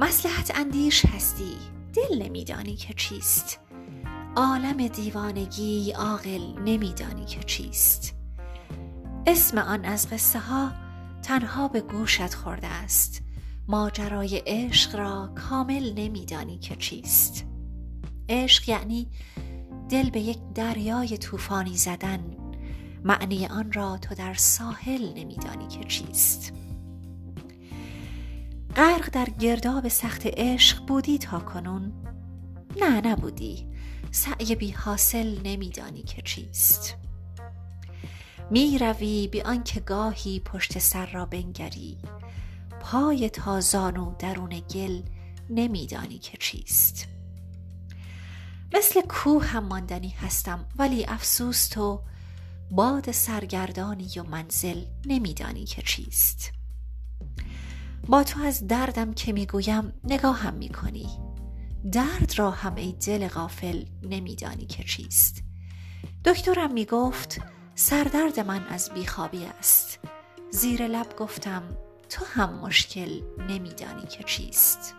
مسلحت 0.00 0.52
اندیش 0.54 1.06
هستی؟ 1.06 1.56
دل 1.94 2.22
نمیدانی 2.22 2.76
که 2.76 2.94
چیست. 2.94 3.60
عالم 4.36 4.88
دیوانگی 4.88 5.92
عاقل 5.92 6.58
نمیدانی 6.64 7.24
که 7.24 7.40
چیست. 7.40 8.14
اسم 9.26 9.58
آن 9.58 9.84
از 9.84 10.10
قصه 10.10 10.38
ها 10.38 10.72
تنها 11.22 11.68
به 11.68 11.80
گوشت 11.80 12.34
خورده 12.34 12.66
است. 12.66 13.22
ماجرای 13.68 14.42
عشق 14.46 14.96
را 14.96 15.32
کامل 15.34 15.92
نمیدانی 15.96 16.58
که 16.58 16.76
چیست. 16.76 17.44
عشق 18.28 18.68
یعنی 18.68 19.08
دل 19.88 20.10
به 20.10 20.20
یک 20.20 20.38
دریای 20.54 21.18
طوفانی 21.18 21.76
زدن. 21.76 22.36
معنی 23.04 23.46
آن 23.46 23.72
را 23.72 23.98
تو 23.98 24.14
در 24.14 24.34
ساحل 24.34 25.12
نمیدانی 25.16 25.68
که 25.68 25.84
چیست. 25.84 26.52
غرق 28.78 29.10
در 29.10 29.24
گرداب 29.24 29.88
سخت 29.88 30.22
عشق 30.26 30.86
بودی 30.86 31.18
تا 31.18 31.38
کنون؟ 31.38 31.92
نه 32.80 33.00
نبودی. 33.00 33.66
سعی 34.10 34.54
بی 34.54 34.70
حاصل 34.70 35.38
نمیدانی 35.44 36.02
که 36.02 36.22
چیست. 36.22 36.96
می 38.50 38.78
روی 38.78 39.28
بی 39.28 39.40
آنکه 39.40 39.80
گاهی 39.80 40.40
پشت 40.40 40.78
سر 40.78 41.06
را 41.06 41.26
بنگری. 41.26 41.98
پای 42.80 43.30
تازان 43.30 43.96
و 43.96 44.14
درون 44.18 44.62
گل 44.74 45.02
نمیدانی 45.50 46.18
که 46.18 46.36
چیست. 46.36 47.08
مثل 48.74 49.00
کوه 49.00 49.44
هم 49.44 49.64
ماندنی 49.64 50.08
هستم 50.08 50.64
ولی 50.76 51.04
افسوس 51.04 51.68
تو 51.68 52.00
باد 52.70 53.10
سرگردانی 53.10 54.08
و 54.16 54.22
منزل 54.22 54.82
نمیدانی 55.06 55.64
که 55.64 55.82
چیست. 55.82 56.57
با 58.08 58.24
تو 58.24 58.42
از 58.42 58.66
دردم 58.66 59.12
که 59.12 59.32
می‌گویم 59.32 59.92
نگاهم 60.04 60.54
می‌کنی. 60.54 61.08
درد 61.92 62.32
را 62.36 62.50
هم 62.50 62.74
ای 62.74 62.92
دل 62.92 63.28
غافل 63.28 63.84
نمیدانی 64.02 64.66
که 64.66 64.84
چیست. 64.84 65.42
دکترم 66.24 66.72
می‌گفت 66.72 67.40
سردرد 67.74 68.40
من 68.40 68.66
از 68.66 68.90
بیخوابی 68.94 69.44
است. 69.44 69.98
زیر 70.50 70.86
لب 70.86 71.16
گفتم 71.16 71.62
تو 72.08 72.24
هم 72.24 72.54
مشکل 72.54 73.20
نمیدانی 73.48 74.06
که 74.06 74.24
چیست. 74.24 74.94